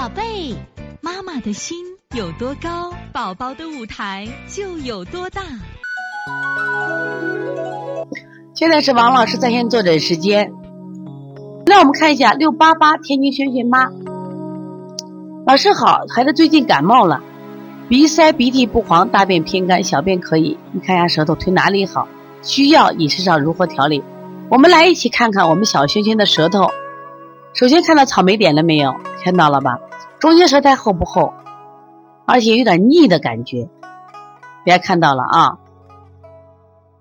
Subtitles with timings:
[0.00, 0.56] 宝贝，
[1.02, 1.76] 妈妈的心
[2.16, 5.42] 有多高，宝宝的舞台就有多大。
[8.54, 10.54] 现在是王老师在线坐诊时间。
[11.66, 13.90] 那我们看一下六八八天津萱萱妈，
[15.46, 17.22] 老师好，孩子最近感冒了，
[17.90, 20.56] 鼻塞、鼻涕不黄，大便偏干，小便可以。
[20.72, 22.08] 你看一下舌头推哪里好？
[22.40, 24.02] 需要饮食上如何调理？
[24.48, 26.70] 我们来一起看看我们小萱萱的舌头。
[27.52, 28.94] 首先看到草莓点了没有？
[29.22, 29.78] 看到了吧？
[30.20, 31.32] 中间舌苔厚不厚？
[32.26, 33.68] 而且有点腻的感觉，
[34.62, 35.58] 别看到了啊。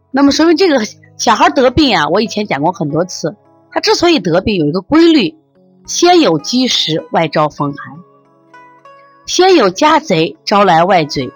[0.09, 0.79] 那么说明这个
[1.17, 3.35] 小孩得病啊，我以前讲过很多次。
[3.71, 5.37] 他之所以得病，有一个规律：
[5.85, 7.99] 先有积食，外招风寒；
[9.27, 11.31] 先有家贼，招来外贼，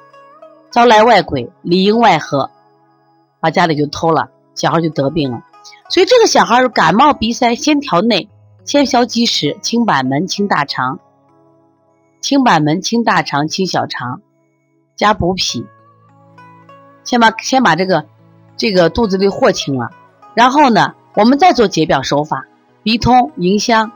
[0.71, 2.49] 招来外鬼，里应外合，
[3.39, 5.43] 把家里就偷了，小孩就得病了。
[5.89, 8.29] 所以这个小孩感冒鼻塞，先调内。
[8.65, 10.99] 先消积食，清板门，清大肠。
[12.23, 14.21] 清板门，清大肠，清小肠，
[14.95, 15.67] 加补脾。
[17.03, 18.05] 先把先把这个
[18.55, 19.89] 这个肚子里货清了，
[20.33, 22.45] 然后呢，我们再做解表手法：
[22.81, 23.91] 鼻通迎香，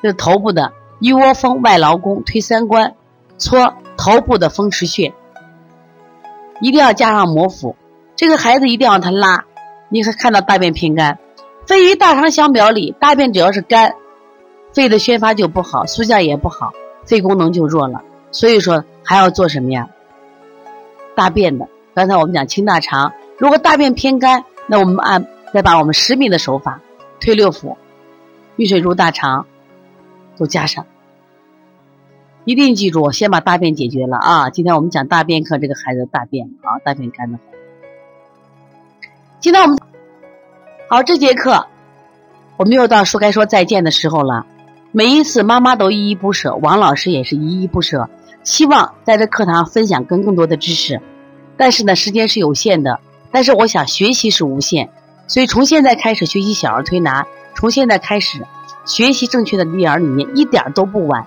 [0.00, 2.94] 这是头部的一窝蜂外劳宫推三关，
[3.38, 5.12] 搓头部的风池穴。
[6.60, 7.74] 一定要加上摩腹，
[8.14, 9.44] 这个孩子一定要让他拉。
[9.88, 11.18] 你可看到大便偏干，
[11.66, 13.96] 肺与大肠相表里，大便只要是干。
[14.72, 16.72] 肺的宣发就不好，速降也不好，
[17.06, 18.02] 肺功能就弱了。
[18.30, 19.88] 所以说还要做什么呀？
[21.14, 26.80] 大便的，刚才我们讲清大肠，如果大便偏干，那我们按再把我们十米的手法
[27.20, 27.76] 推六腑，
[28.56, 29.46] 遇水入大肠，
[30.36, 30.84] 都加上。
[32.44, 34.50] 一定记住，先把大便解决了啊！
[34.50, 37.38] 今天我们讲大便课，这个孩子大便啊，大便干的。
[39.40, 39.78] 今天我们
[40.88, 41.66] 好，这节课
[42.56, 44.44] 我们又到说该说再见的时候了。
[44.96, 48.08] 每一次妈妈都依依不舍，王老师也是依依不舍，
[48.44, 51.00] 希望在这课堂分享更更多的知识，
[51.56, 53.00] 但是呢，时间是有限的，
[53.32, 54.90] 但是我想学习是无限，
[55.26, 58.46] 所以从现在开始学习小儿推拿，从现在开始
[58.86, 61.26] 学习正确的育儿理念一点都不晚，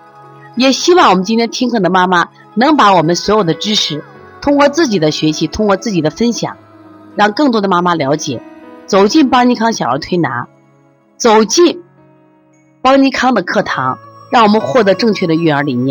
[0.56, 4.01] 也希望我们今天听课的妈妈能把我们所有的知识，
[4.39, 6.56] 通过自己的学习，通过自己的分享，
[7.17, 8.41] 让更多的妈妈了解，
[8.85, 10.47] 走进邦尼康小儿推拿，
[11.17, 11.83] 走进。
[12.87, 13.99] 邦尼康的课堂，
[14.29, 15.85] 让我们获得正确的育儿理念。